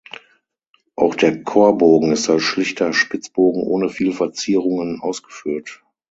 [0.95, 5.83] Auch der Chorbogen ist als schlichter Spitzbogen ohne viel Verzierungen ausgeführt.